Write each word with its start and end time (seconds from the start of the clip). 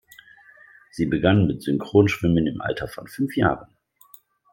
Sie 0.89 1.05
begann 1.05 1.45
mit 1.45 1.61
Synchronschwimmen 1.61 2.47
im 2.47 2.59
Alter 2.59 2.87
von 2.87 3.07
fünf 3.07 3.37
Jahren. 3.37 3.69